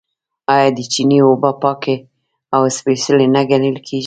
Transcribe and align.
آیا 0.53 0.69
د 0.77 0.79
چینې 0.91 1.17
اوبه 1.25 1.51
پاکې 1.61 1.95
او 2.55 2.61
سپیڅلې 2.77 3.27
نه 3.35 3.41
ګڼل 3.49 3.77
کیږي؟ 3.87 3.99